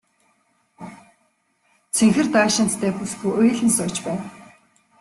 Цэнхэр 1.95 2.27
даашинзтай 2.33 2.91
бүсгүй 2.97 3.33
уйлан 3.41 3.69
сууж 3.75 3.95
байв. 4.05 4.21